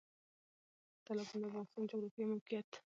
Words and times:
تالابونه 1.05 1.45
د 1.47 1.47
افغانستان 1.65 1.81
د 1.83 1.87
جغرافیایي 1.91 2.27
موقیعت 2.31 2.63
یو 2.65 2.67
نتیجه 2.67 2.71
ده. 2.71 2.77